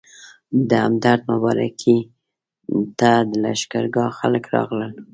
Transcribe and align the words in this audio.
د 0.69 0.71
همدرد 0.85 1.21
مبارکۍ 1.31 1.97
ته 2.99 3.11
د 3.29 3.31
لښکرګاه 3.43 4.11
خلک 4.19 4.43
راغلل. 4.55 4.93